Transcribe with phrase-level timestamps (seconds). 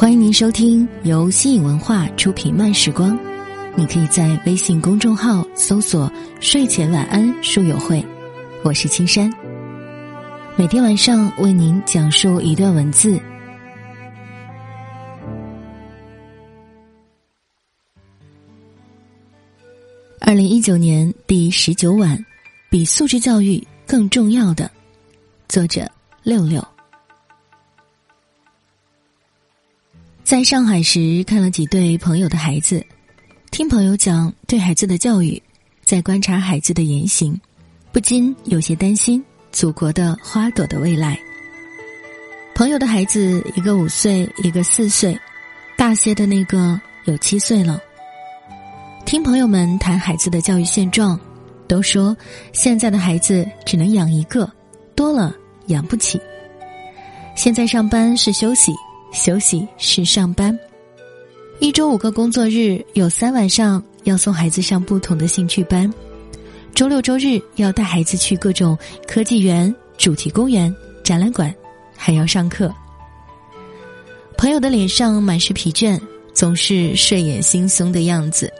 [0.00, 3.12] 欢迎您收听由新影文化出品《慢时光》，
[3.76, 8.02] 你可以在微信公众号搜索“睡前晚安书友会”，
[8.64, 9.30] 我是青山。
[10.56, 13.20] 每天晚上为您讲述一段文字。
[20.18, 22.18] 二零一九年第十九晚，
[22.70, 24.70] 比素质教育更重要的，
[25.46, 25.86] 作者
[26.22, 26.66] 六六。
[30.30, 32.86] 在上海时，看了几对朋友的孩子，
[33.50, 35.42] 听朋友讲对孩子的教育，
[35.84, 37.36] 在观察孩子的言行，
[37.90, 41.18] 不禁有些担心祖国的花朵的未来。
[42.54, 45.18] 朋友的孩子，一个五岁，一个四岁，
[45.76, 47.80] 大些的那个有七岁了。
[49.04, 51.18] 听朋友们谈孩子的教育现状，
[51.66, 52.16] 都说
[52.52, 54.48] 现在的孩子只能养一个，
[54.94, 55.34] 多了
[55.66, 56.20] 养不起。
[57.34, 58.72] 现在上班是休息。
[59.12, 60.56] 休息是上班，
[61.58, 65.92] 一周五个工作日，有三晚上要送孩子上不同的兴趣班，
[66.74, 71.52] 周六周日要带孩子去各种科技园、主题公园、展览馆，
[71.96, 72.72] 还要上课。
[74.38, 76.00] 朋友的脸上满是疲倦，
[76.32, 78.50] 总是睡眼惺忪的样子，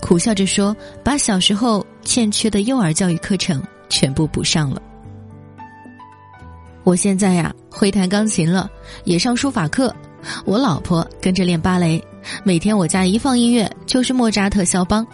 [0.00, 4.82] 苦笑着说：“把小时候欠缺的幼儿教育课程全部补上了。”
[6.84, 8.70] 我现在呀会弹钢琴了，
[9.04, 9.94] 也上书法课。
[10.44, 12.02] 我老婆跟着练芭蕾，
[12.44, 15.06] 每天我家一放音乐就是莫扎特、肖邦。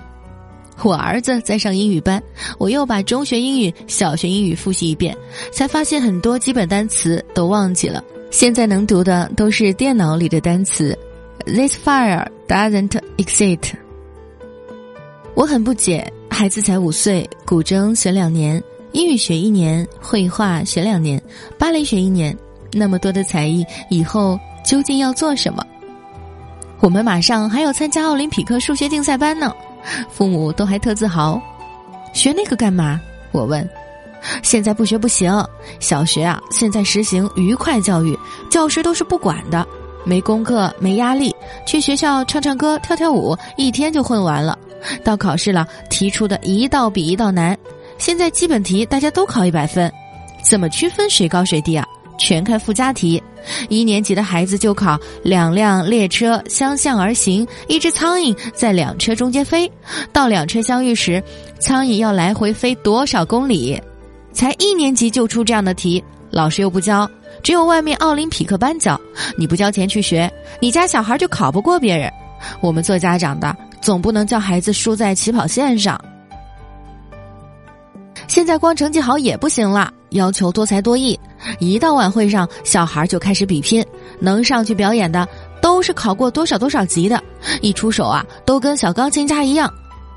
[0.82, 2.22] 我儿子在上英语班，
[2.58, 5.16] 我又把中学英语、小学英语复习一遍，
[5.52, 8.02] 才发现很多基本单词都忘记了。
[8.30, 10.96] 现在能读的都是电脑里的单词。
[11.44, 13.72] This fire doesn't exist。
[15.34, 18.62] 我很不解，孩子才五岁，古筝学两年。
[18.92, 21.20] 英语学一年，绘画学两年，
[21.58, 22.36] 芭蕾学一年，
[22.72, 25.64] 那么多的才艺，以后究竟要做什么？
[26.80, 29.54] 我们马上还要参加奥林匹克数学竞赛班呢，
[30.10, 31.40] 父母都还特自豪。
[32.12, 33.00] 学那个干嘛？
[33.32, 33.68] 我问。
[34.42, 35.32] 现在不学不行，
[35.78, 38.18] 小学啊，现在实行愉快教育，
[38.50, 39.66] 教师都是不管的，
[40.04, 41.34] 没功课，没压力，
[41.66, 44.58] 去学校唱唱歌，跳跳舞，一天就混完了。
[45.02, 47.56] 到考试了，提出的一道比一道难。
[48.00, 49.92] 现在基本题大家都考一百分，
[50.42, 51.86] 怎么区分谁高谁低啊？
[52.18, 53.22] 全看附加题。
[53.68, 59.70] 一年级的孩子就考两辆列车相向而行，一只苍蝇在两车中间飞，
[60.14, 61.22] 到两车相遇时，
[61.58, 63.78] 苍蝇要来回飞多少公里？
[64.32, 67.08] 才一年级就出这样的题，老师又不教，
[67.42, 68.98] 只有外面奥林匹克班教。
[69.36, 72.10] 你不交钱去学，你家小孩就考不过别人。
[72.62, 76.02] 我们做家长的总不能叫孩子输在起跑线上。
[78.30, 81.18] 现在光成绩好也不行了，要求多才多艺。
[81.58, 83.84] 一到晚会上，小孩就开始比拼，
[84.20, 85.26] 能上去表演的
[85.60, 87.20] 都是考过多少多少级的，
[87.60, 89.68] 一出手啊，都跟小钢琴家一样。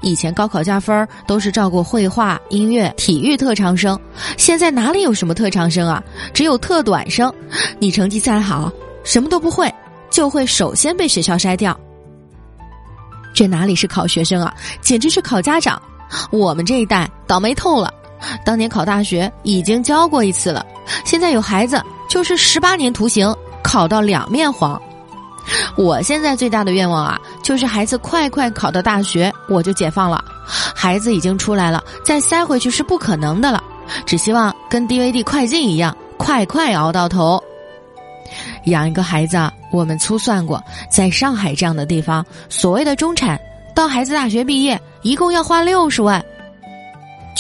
[0.03, 3.99] 以前高考加分都是照顾绘画、音乐、体育特长生，
[4.37, 6.03] 现在哪里有什么特长生啊？
[6.35, 7.33] 只有特短生。
[7.79, 8.71] 你成绩再好，
[9.03, 9.73] 什么都不会，
[10.11, 11.75] 就会首先被学校筛掉。
[13.33, 15.81] 这哪里是考学生啊，简直是考家长。
[16.29, 17.91] 我们这一代倒霉透了。
[18.45, 20.65] 当年考大学已经教过一次了，
[21.05, 24.81] 现在有孩子就是十八年徒刑，考到两面黄。
[25.75, 30.23] 我现在最大的愿望啊，就是孩子快快考到大学，我就解放了。
[30.45, 33.61] 孩子已经出来了，再塞回去是不可能的了。
[34.05, 37.41] 只希望跟 DVD 快进一样，快快熬到头。
[38.65, 39.37] 养一个孩子，
[39.71, 43.37] 我们粗算过，在上海这样的地方，所谓的中产，
[43.75, 46.23] 到孩子大学毕业，一共要花六十万。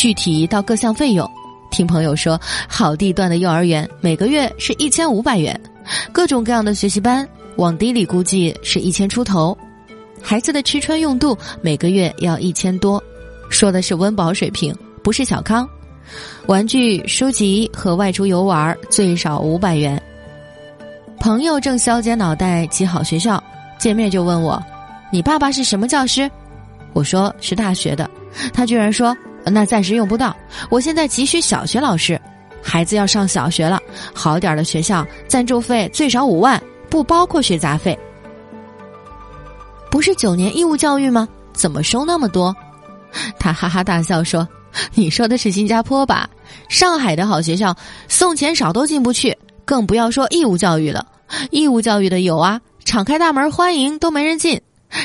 [0.03, 1.25] 具体到各项费用，
[1.71, 2.37] 听朋友说，
[2.67, 5.57] 好地段的幼儿园每个月是一千五百元，
[6.11, 7.25] 各种各样的学习班
[7.55, 9.57] 往低里估计是一千出头，
[10.21, 13.01] 孩子的吃穿用度每个月要一千多，
[13.49, 15.65] 说的是温饱水平，不是小康。
[16.47, 20.03] 玩具、书籍和外出游玩最少五百元。
[21.17, 23.41] 朋友正削尖脑袋挤好学校，
[23.79, 24.61] 见面就问我
[25.13, 26.29] ：“你爸爸是什么教师？”
[26.91, 28.11] 我说是大学的，
[28.53, 29.15] 他居然说。
[29.51, 30.35] 那暂时用不到，
[30.69, 32.19] 我现在急需小学老师，
[32.61, 33.79] 孩子要上小学了，
[34.13, 37.97] 好点的学校赞助费最少五万，不包括学杂费。
[39.91, 41.27] 不是九年义务教育吗？
[41.51, 42.55] 怎么收那么多？
[43.37, 44.47] 他哈哈大笑说
[44.95, 46.27] ：“你说的是新加坡吧？
[46.67, 47.75] 上海的好学校
[48.07, 51.05] 送钱少都进不去，更不要说义务教育了。
[51.51, 54.59] 义务教育的有啊，敞开大门欢迎都没人进，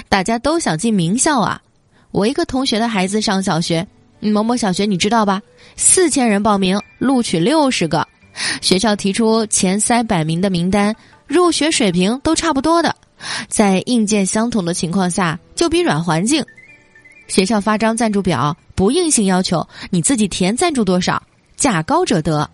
[0.08, 1.60] 大家都想进名校啊。
[2.12, 3.86] 我一个同学的孩子上小学。”
[4.20, 5.40] 某某小学你知道吧？
[5.76, 8.06] 四千人报名，录取六十个，
[8.60, 10.94] 学校提出前三百名的名单，
[11.26, 12.94] 入学水平都差不多的，
[13.48, 16.44] 在硬件相同的情况下，就比软环境。
[17.28, 21.22] 学校发张赞助表，不硬性要求你自己填赞助多少，
[21.56, 22.48] 价高者得。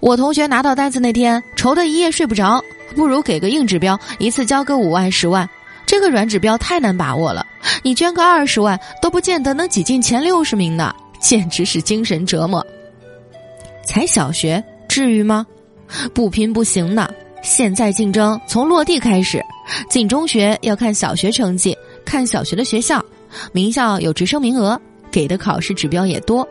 [0.00, 2.60] 我同学拿到单子那天，愁得一夜睡不着，
[2.96, 5.48] 不如给个硬指标，一次交个五万十万。
[5.86, 7.46] 这个软指标太难把握了，
[7.82, 12.64] 你捐个二十万都不见得能挤进前六十名呢，简直是精神折磨。
[13.86, 15.46] 才小学至于吗？
[16.14, 17.08] 不拼不行呢。
[17.42, 19.44] 现在竞争从落地开始，
[19.90, 23.04] 进中学要看小学成绩，看小学的学校，
[23.50, 24.80] 名校有直升名额，
[25.10, 26.48] 给的考试指标也多，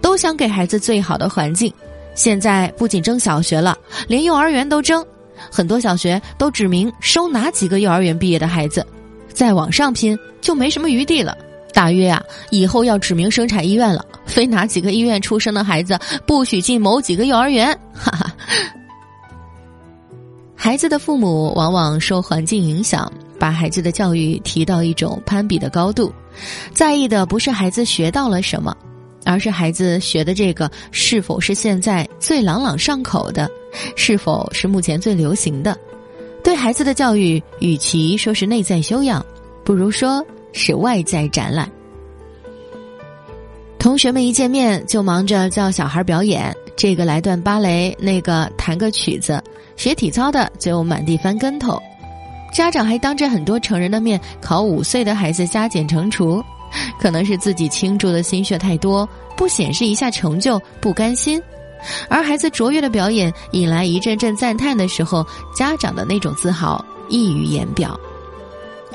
[0.00, 1.70] 都想给孩子最好的环境。
[2.14, 3.76] 现在不仅争小学了，
[4.08, 5.04] 连幼儿园都争，
[5.50, 8.84] 很多小学都指明收哪几个幼儿园毕业的孩子，
[9.32, 11.36] 再往上拼就没什么余地了。
[11.72, 17.72] 大约啊，以后要指明生产医院了，非哪几个医院出生的孩子不许进某几个幼儿园。
[17.94, 18.34] 哈哈，
[20.56, 26.12] 孩子的父母往往受环境影响，把孩子的教育提到一种攀比的高度，
[26.74, 28.76] 在意的不是孩子学到了什么，
[29.24, 33.48] 而是孩子学的这个是否是现在最朗朗上口的，
[33.94, 35.78] 是否是目前最流行的。
[36.50, 39.24] 对孩子的教育，与其说是内在修养，
[39.62, 40.26] 不如说。
[40.52, 41.70] 是外在展览。
[43.78, 49.40] 同学们一见面就忙着叫小孩表演，这个来段芭蕾，那个弹个曲子。
[49.76, 51.80] 学体操的就满地翻跟头。
[52.52, 56.42] 家长还当着很多成人的面考五岁的孩子加减乘除，
[56.98, 61.40] 可能是自己倾注的心血太多，不显示一下成就不甘心。
[62.08, 67.98] 而孩子卓越的表演引来一阵阵赞叹的时候，家长的那种自豪溢于言表。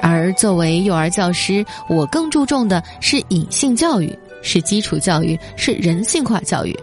[0.02, 6.78] 而作为幼儿教师，我更注重的是隐性教育，是基础教育，是人性化教育。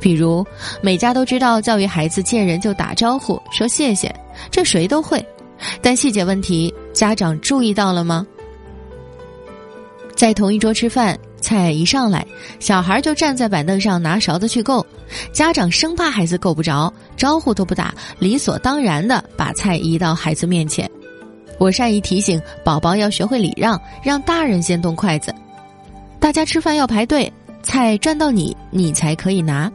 [0.00, 0.44] 比如，
[0.80, 4.14] 每家都知道教育孩子见人就打招呼、说谢谢，
[4.50, 5.24] 这谁都会。
[5.80, 8.26] 但细节问题，家长注意到了吗？
[10.14, 11.18] 在同一桌吃饭，
[11.48, 12.26] 菜一上来，
[12.60, 14.84] 小孩就站在板凳上拿勺子去够，
[15.32, 20.86] 家长生怕孩子够不着，招呼都不打，理所当然的把菜移到孩子面前。
[21.58, 25.34] 我善意提醒宝宝要学会礼让，让大人先动筷子。
[26.20, 29.72] 大家吃饭要排队，菜转到你，你才可以拿。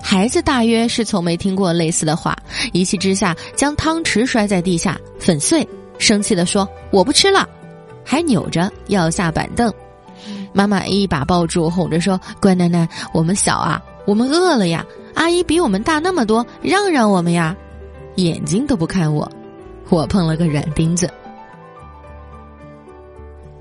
[0.00, 2.38] 孩子大约是从没听过类似的话，
[2.72, 5.68] 一气之下将汤匙摔在地下，粉碎，
[5.98, 7.48] 生气地说：“我不吃了！”
[8.06, 9.74] 还扭着要下板凳。
[10.56, 14.82] 妈妈一把抱住，哄着说：“乖奶奶，我们小啊，我们饿了呀。
[15.14, 17.54] 阿姨比我们大那么多，让让我们呀。”
[18.16, 19.30] 眼睛都不看我，
[19.90, 21.10] 我碰了个软钉子。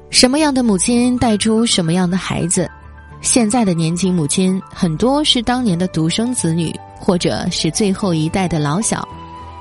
[0.09, 2.71] 什么样的母亲带出什么样的孩子？
[3.19, 9.06] 现在的年轻母亲很多是当年的独生子女，或者是最后一代的老小，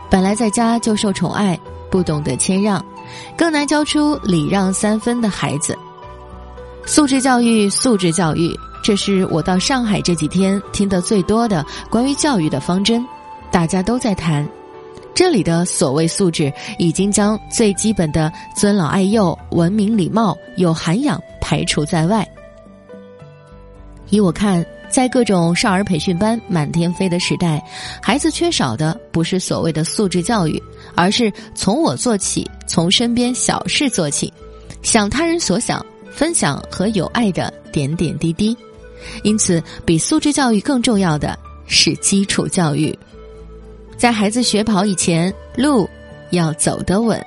[0.09, 1.59] 本来在家就受宠爱，
[1.91, 2.81] 不懂得谦让，
[3.37, 5.77] 更难教出礼让三分的孩子。
[6.87, 13.05] 素质教育，素质教育，这是我到上海这几天听得最多的关于教育的方针，
[13.51, 14.47] 大家都在谈。
[15.15, 22.27] 这里的所谓素质，已经将最基本的尊老爱幼、文明礼貌、有涵养排除在外。
[24.11, 27.65] 依我看，在各种少儿培训班满天飞的时代，
[28.03, 30.63] 孩子缺少的不是所谓的素质教育，
[30.95, 34.33] 而是从我做起，从身边小事做起，
[34.83, 38.57] 想他人所想，分享和友爱的点点滴滴。
[39.23, 42.97] 因此，比素质教育更重要的是基础教育。
[43.97, 45.89] 在孩子学跑以前，路
[46.31, 47.21] 要走得稳；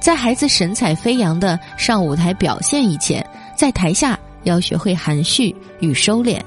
[0.00, 6.40] 在孩子神采飞扬的上舞台表现以前，在台下要学会含蓄与收敛。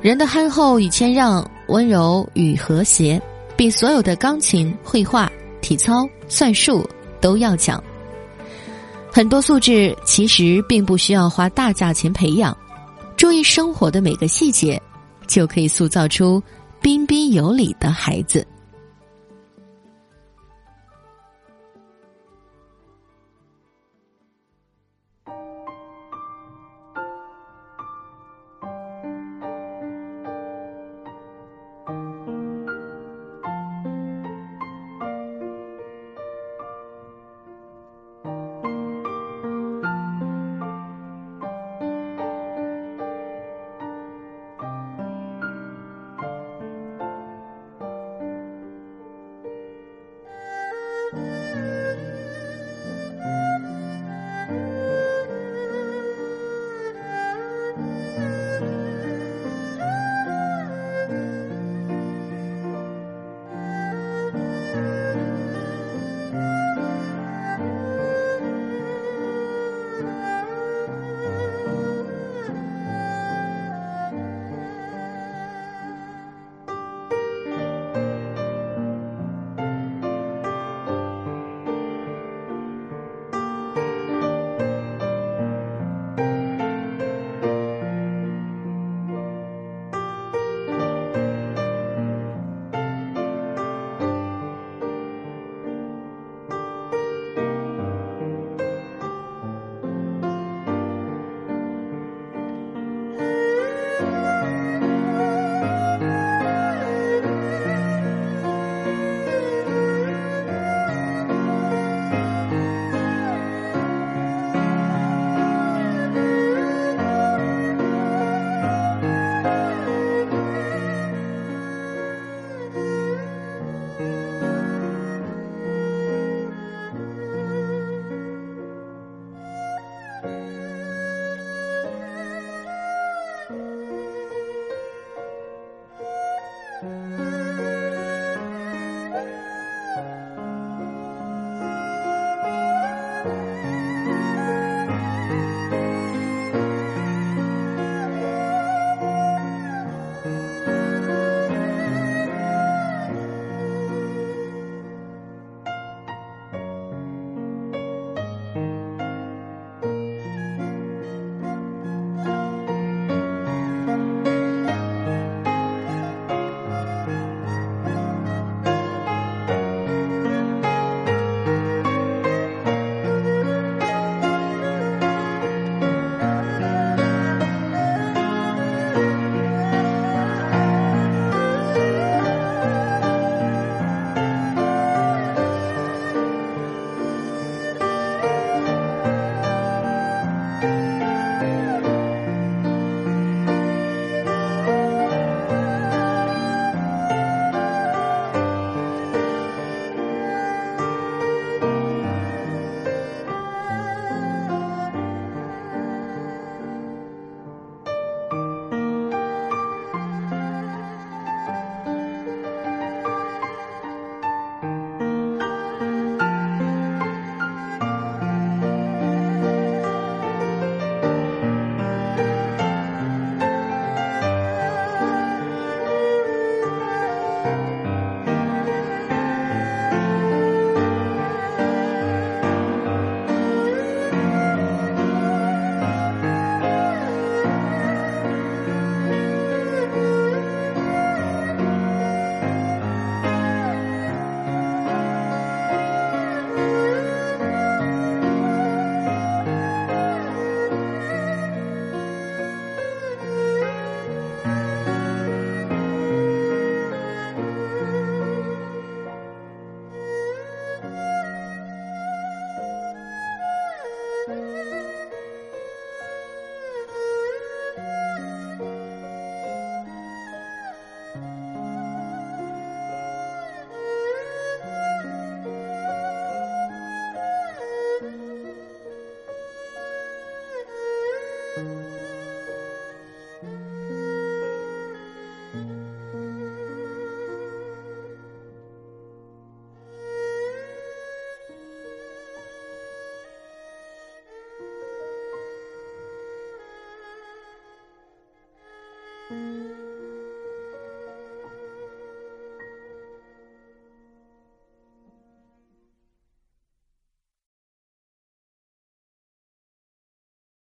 [0.00, 3.20] 人的憨厚与谦让，温柔与和谐，
[3.56, 6.88] 比所有的钢琴、绘画、体操、算术
[7.20, 7.82] 都要强。
[9.14, 12.52] 很多素质其实并不需要花大价钱培养，
[13.16, 14.82] 注意生活的每个细节，
[15.28, 16.42] 就可以塑造出。
[16.82, 18.44] 彬彬有礼的孩子。